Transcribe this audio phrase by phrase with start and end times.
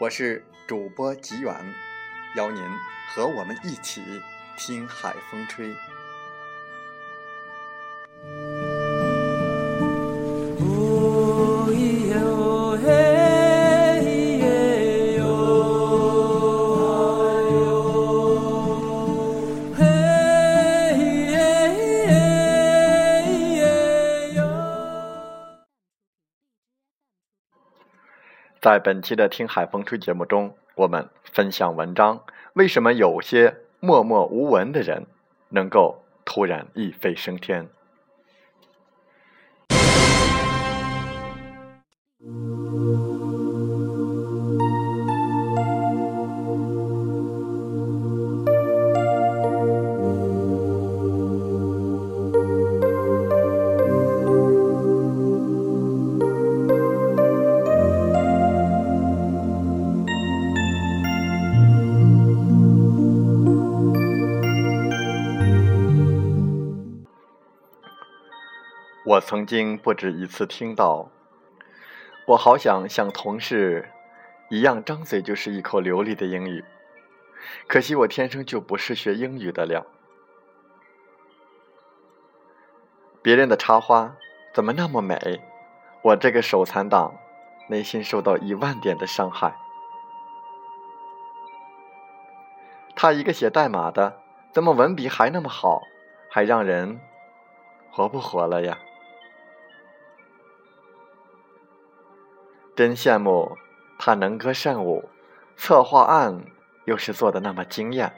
[0.00, 1.54] 我是主播吉远。
[2.34, 2.60] 邀您
[3.14, 4.02] 和我们一起
[4.58, 5.72] 听海风吹。
[28.64, 30.56] 在本期的《听海风吹》节目中。
[30.74, 35.04] 我们分享文章，为什么有些默默无闻的人
[35.50, 37.68] 能够突然一飞升天？
[69.14, 71.08] 我曾经不止一次听到，
[72.26, 73.88] 我好想像同事
[74.48, 76.64] 一样张嘴就是一口流利的英语，
[77.68, 79.86] 可惜我天生就不是学英语的料。
[83.22, 84.16] 别人的插花
[84.52, 85.40] 怎么那么美？
[86.02, 87.14] 我这个手残党
[87.68, 89.54] 内心受到一万点的伤害。
[92.96, 94.20] 他一个写代码的，
[94.50, 95.82] 怎么文笔还那么好，
[96.28, 97.00] 还让人
[97.92, 98.76] 活不活了呀？
[102.76, 103.56] 真羡慕
[103.98, 105.08] 他能歌善舞，
[105.56, 106.44] 策划案
[106.86, 108.12] 又是做的那么惊艳。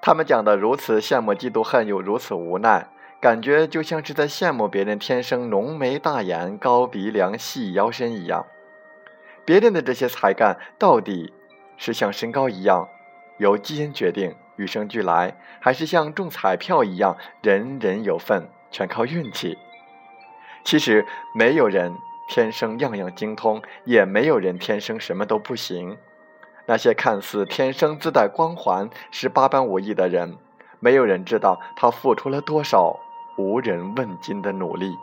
[0.00, 2.88] 他们讲的如此羡慕、嫉妒、恨，又如此无奈，
[3.20, 8.46] 感觉就像是在羡慕别人天生浓眉大眼、高鼻梁、细腰身一样。
[9.44, 11.34] 别人的这些才干，到底
[11.76, 12.88] 是像身高一样
[13.38, 19.58] 由基因决定、与生俱来，还是像中彩票一样人人有份、全靠运气？
[20.62, 21.04] 其实
[21.34, 21.92] 没有人。
[22.30, 25.98] 天生样样精通，也没有人天生什么都不行。
[26.64, 30.38] 那些看似天生自带光环、十八般武艺的人，
[30.78, 33.00] 没有人知道他付出了多少
[33.36, 34.96] 无人问津的努力。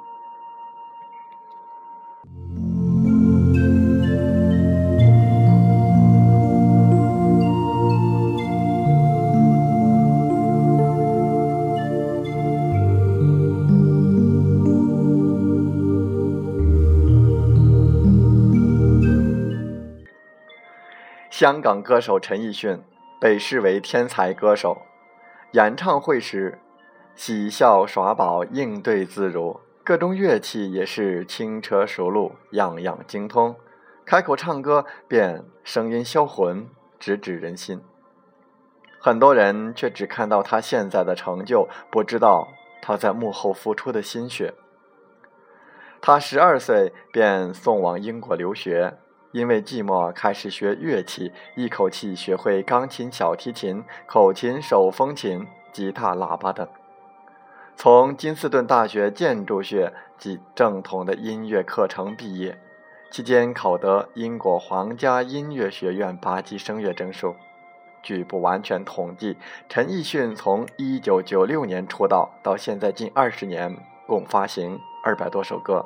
[21.40, 22.82] 香港歌手陈奕迅
[23.22, 24.82] 被视为天才歌手，
[25.52, 26.58] 演唱会时
[27.14, 33.56] 喜笑耍宝，应对自如，各种乐器也是轻车熟路，样样精通。
[34.04, 36.68] 开口唱歌便声音销魂，
[36.98, 37.84] 直指人心。
[39.00, 42.48] 很多人却只看到他现在的成就，不知道
[42.82, 44.56] 他在幕后付出的心血。
[46.02, 48.98] 他十二岁便送往英国留学。
[49.38, 56.68] 因为寂寞，开始学乐器，一口气学会钢琴、小提琴、口琴、手风琴、吉他、喇叭等。
[57.76, 62.58] 从金斯顿大学建筑学及正统的音乐课程毕业，
[63.12, 67.36] 期间考得英国皇家音乐学院八级声乐证书。
[68.02, 69.38] 据不完全统计，
[69.70, 75.86] 陈奕迅从1996年出道到现在近二十年，共发行二百多首歌。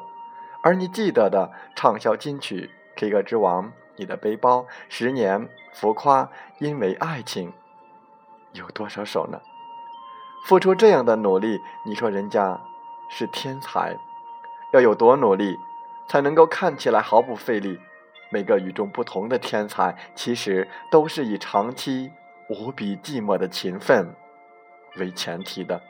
[0.63, 2.69] 而你记得的畅销金曲
[3.01, 7.51] ？K 歌之王，你的背包，十年，浮夸，因为爱情，
[8.53, 9.41] 有多少首呢？
[10.45, 12.61] 付出这样的努力，你说人家
[13.09, 13.97] 是天才。
[14.71, 15.57] 要有多努力，
[16.07, 17.79] 才能够看起来毫不费力？
[18.29, 22.11] 每个与众不同的天才，其实都是以长期
[22.49, 24.13] 无比寂寞的勤奋
[24.97, 25.81] 为前提的。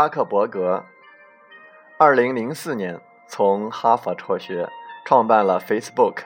[0.00, 0.82] 扎克伯格，
[1.98, 2.98] 二零零四年
[3.28, 4.66] 从哈佛辍学，
[5.04, 6.22] 创办了 Facebook。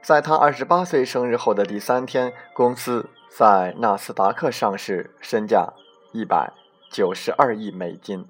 [0.00, 5.72] 在他二十八岁生日后的第三天，公司在纳斯达克上市，身价
[6.12, 6.52] 一百
[6.88, 8.24] 九十二亿美金。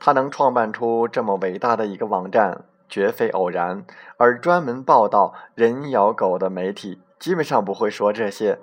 [0.00, 3.86] 他能创办出这么伟大的一个网站，绝非偶然。
[4.16, 8.58] 而专门报道人咬狗的媒体，基本上不会说这些，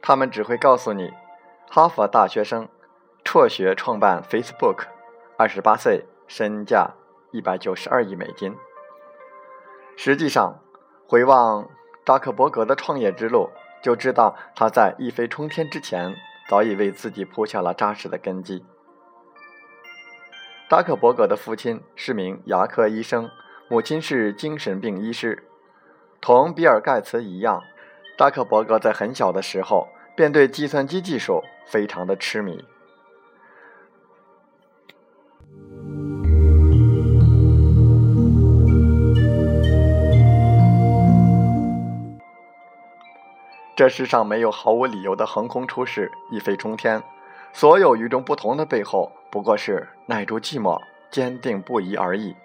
[0.00, 1.12] 他们只会告诉你，
[1.68, 2.68] 哈佛大学生。
[3.24, 4.84] 辍学创办 Facebook，
[5.38, 6.92] 二十八岁，身价
[7.32, 8.54] 一百九十二亿美金。
[9.96, 10.60] 实际上，
[11.08, 11.68] 回望
[12.04, 13.50] 扎克伯格的创业之路，
[13.82, 16.14] 就知道他在一飞冲天之前，
[16.48, 18.64] 早已为自己铺下了扎实的根基。
[20.68, 23.30] 扎克伯格的父亲是名牙科医生，
[23.68, 25.48] 母亲是精神病医师。
[26.20, 27.62] 同比尔·盖茨一样，
[28.16, 32.64] 扎克伯格在很小的时候便对计算机技术非常的痴迷。
[43.76, 47.02] 这世上没有毫无理由的横空出世、一飞冲天，
[47.52, 50.80] 所有与众不同的背后，不过是耐住寂寞、
[51.10, 52.36] 坚定不移而已。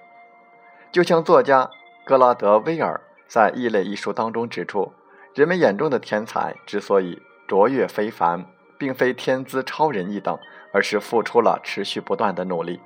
[0.92, 1.70] 就像作家
[2.04, 4.92] 格拉德威尔在《异类》一书当中指出，
[5.36, 8.44] 人们眼中的天才之所以卓越非凡，
[8.80, 10.36] 并非天资超人一等，
[10.74, 12.82] 而是付出了持续不断的努力。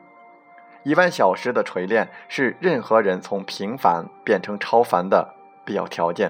[0.84, 6.30] 一万小时的锤炼是任何人从平凡变成超凡的必要条件。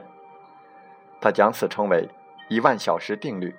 [1.23, 2.09] 他将此称为
[2.49, 3.55] “一万小时定律”。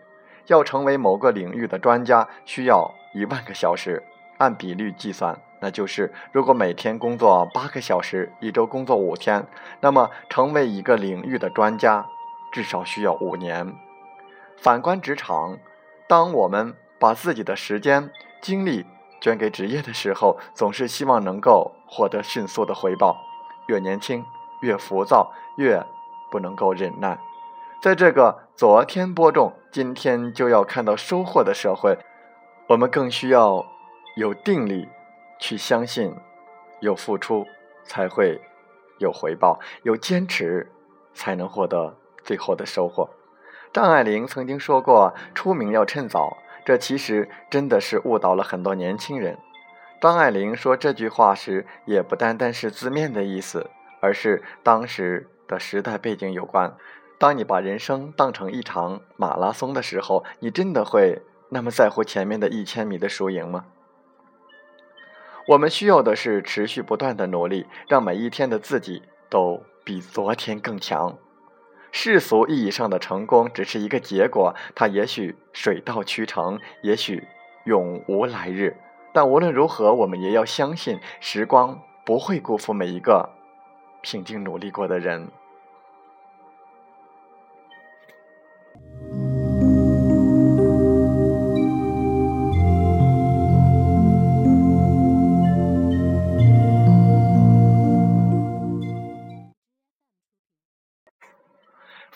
[0.49, 4.03] 要成为某个领域的专家，需要一万个小时。
[4.37, 9.47] 按比率计算，那就是如果每天工作八个小时，一周工作五天，
[9.81, 12.05] 那么成为一个领域的专家，
[12.53, 13.75] 至少需要五年。
[14.59, 15.57] 反观职场，
[16.07, 18.11] 当我们把自己的时间、
[18.43, 18.85] 精力
[19.23, 23.17] 捐给职业的时候，总是希望能够获得迅速的回报。
[23.69, 24.23] 越年轻，
[24.61, 25.83] 越浮躁，越
[26.31, 27.19] 不能够忍耐。
[27.85, 31.99] 在这个昨天播种，今天就要看到收获的社会，
[32.67, 33.67] 我们更需要
[34.17, 34.89] 有定力，
[35.39, 36.17] 去相信，
[36.81, 37.47] 有付出
[37.85, 38.41] 才会
[39.01, 40.73] 有回报，有坚持
[41.13, 43.11] 才能获得最后的收获。
[43.71, 49.37] 张爱玲曾经说过：“出名要趁早。”这其实真的是误导了很多年轻人。
[50.01, 53.69] 张爱玲说这句话时，也不单单是字面的意思，
[54.01, 56.75] 而是当时的时代背景有关。
[57.25, 63.65] 当你把人生当成一场马拉松的时候，你真的会那么在乎前面的一千米的输赢吗？
[65.49, 71.17] 我们需要的是持续不断的努力，让每一天的自己都比昨天更强。
[71.91, 77.27] 世俗意义上的成功只是一个结果，它也许水到渠成，也许
[77.65, 78.77] 永无来日。
[79.15, 83.31] 但无论如何，我们也要相信，时光不会辜负每一个
[84.03, 85.27] 平静努力过的人。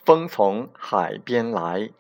[0.09, 1.91] 风从海边来，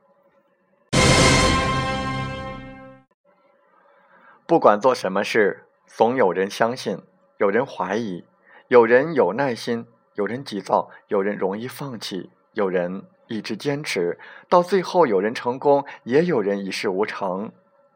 [4.47, 7.03] 不管做什么事，总有人相信，
[7.37, 8.25] 有人怀疑，
[8.69, 17.53] 有人有耐心，有人急躁，有人容易放弃，有人一直坚持，到最后有人成功，也有人一事无成。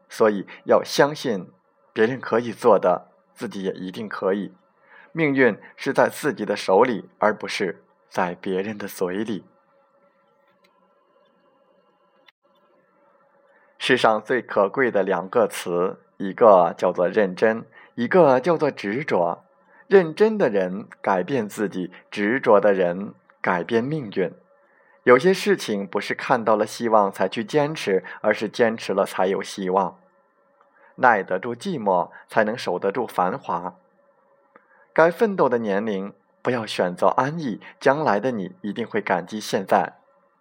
[0.09, 1.49] 所以要相信，
[1.91, 4.53] 别人可以做的，自己也一定可以。
[5.11, 9.43] 命运是在自己的手里，而不是在别人的嘴里。
[13.85, 19.43] 世上最可贵的两个词，一个叫做认真，一个叫做执着。
[19.87, 24.31] 认真的人改变自己，执着的人改变命运。
[25.03, 29.99] 有些事情不是看到了希望才去坚持，而是坚持了才有希望。
[30.95, 33.75] 耐得住寂寞，才能守得住繁华。
[34.93, 39.95] 该奋斗的年龄，不要选择安逸，将来的你一定会感激现在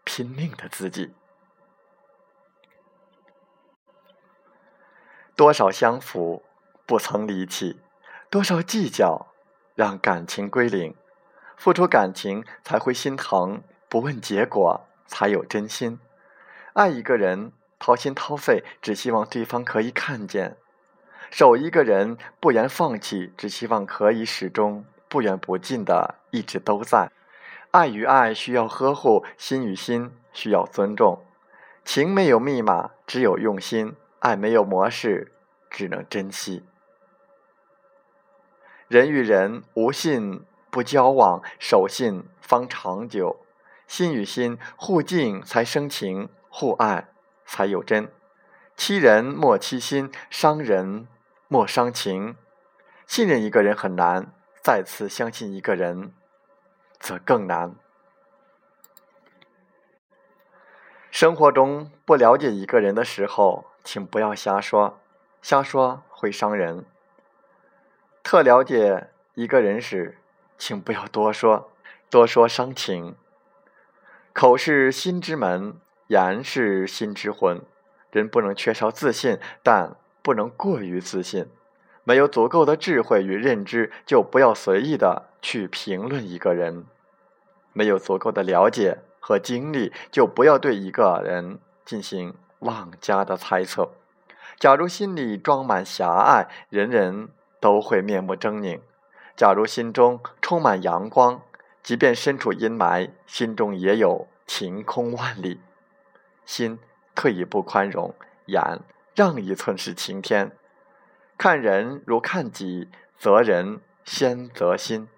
[0.05, 1.11] 拼命的自己。
[5.35, 6.43] 多少相扶
[6.85, 7.81] 不曾离弃，
[8.29, 9.29] 多少计较
[9.75, 10.95] 让感情归零。
[11.57, 15.99] 付出感情才会心疼，不问结果才有真心。
[16.75, 20.57] 爱一个人，掏心掏肺，只希望对方可以看见；
[21.31, 27.11] 守一个人，不言放弃，只希望可以始终不远不近的一直都在。
[27.71, 31.23] 爱与爱需要呵护，心与心需要尊重。
[31.85, 35.33] 情没有密码，只有用心；爱没有模式，
[35.69, 36.64] 只能珍惜。
[38.88, 40.45] 人与人无信。
[40.73, 43.45] 不交往，守信方长久；
[43.87, 47.09] 心与心互敬才生情，互爱
[47.45, 48.11] 才有真。
[48.75, 51.07] 欺人莫欺心，伤人
[51.47, 52.37] 莫伤情。
[53.07, 56.14] 信任一个人很难，再次相信一个人
[56.99, 57.75] 则更难。
[61.11, 65.01] 生活中不了解一个人的时候，请不要瞎说，
[65.41, 66.85] 瞎说会伤人。
[68.23, 70.19] 特了解一个人时，
[70.57, 71.71] 请不要多说，
[72.09, 73.17] 多说伤情。
[74.33, 75.75] 口是心之门，
[76.07, 77.61] 言是心之魂。
[78.11, 81.49] 人不能缺少自信，但不能过于自信。
[82.05, 86.85] 没有足够的智慧与认知，就不要随意的去评论一个人；
[87.73, 93.90] 没有足够的了解和经历，就不要对一个人进行妄加的猜测。
[94.59, 97.28] 假如心里装满狭隘，人人
[97.61, 98.81] 都会面目狰狞。
[99.37, 101.42] 假如心中充满阳光，
[101.83, 105.61] 即便身处阴霾，心中也有晴空万里。
[106.45, 106.78] 心
[107.14, 108.14] 退一步宽容，
[108.47, 108.81] 眼
[109.14, 110.52] 让一寸是晴天。
[111.37, 112.88] 看人如看己，
[113.19, 115.09] 责人先责心。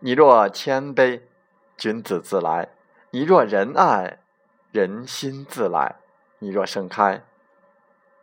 [0.00, 1.22] 你若谦卑，
[1.76, 2.68] 君子自来；
[3.10, 4.18] 你若仁爱，
[4.72, 5.96] 人心自来；
[6.38, 7.22] 你若盛开，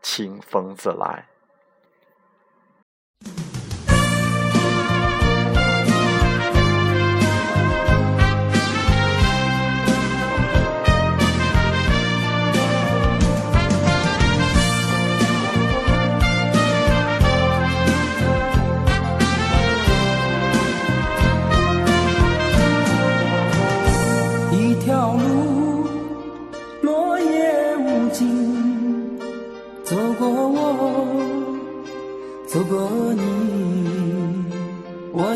[0.02, 1.29] 清风自来。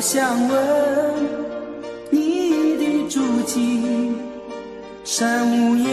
[0.05, 0.57] 想问
[2.09, 4.11] 你的足迹，
[5.05, 5.92] 山无言，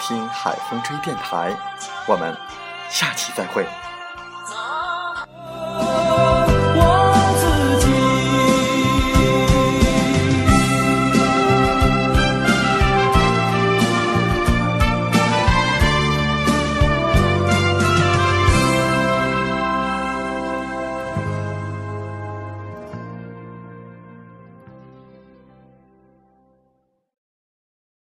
[0.00, 1.54] 听海风吹电台”。
[2.06, 2.36] 我们
[2.88, 3.87] 下期再会。